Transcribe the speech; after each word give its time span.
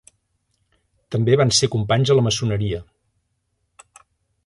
També 1.17 1.37
van 1.43 1.53
ser 1.59 1.71
companys 1.75 2.15
a 2.15 2.19
la 2.19 2.25
maçoneria. 2.31 2.83